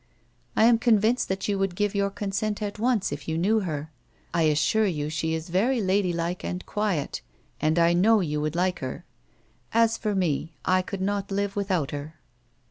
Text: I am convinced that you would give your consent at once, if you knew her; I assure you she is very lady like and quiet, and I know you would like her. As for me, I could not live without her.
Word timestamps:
I 0.55 0.63
am 0.63 0.79
convinced 0.79 1.27
that 1.29 1.47
you 1.47 1.59
would 1.59 1.75
give 1.75 1.93
your 1.93 2.09
consent 2.09 2.59
at 2.63 2.79
once, 2.79 3.11
if 3.11 3.27
you 3.27 3.37
knew 3.37 3.59
her; 3.59 3.91
I 4.33 4.41
assure 4.49 4.87
you 4.87 5.11
she 5.11 5.35
is 5.35 5.49
very 5.49 5.79
lady 5.79 6.11
like 6.11 6.43
and 6.43 6.65
quiet, 6.65 7.21
and 7.59 7.77
I 7.77 7.93
know 7.93 8.19
you 8.19 8.41
would 8.41 8.55
like 8.55 8.79
her. 8.79 9.05
As 9.73 9.99
for 9.99 10.15
me, 10.15 10.55
I 10.65 10.81
could 10.81 11.01
not 11.01 11.29
live 11.29 11.55
without 11.55 11.91
her. 11.91 12.15